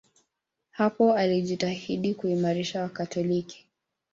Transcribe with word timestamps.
Hapo 0.71 1.13
alijitahidi 1.13 2.13
kuimarisha 2.15 2.81
Wakatoliki. 2.81 3.67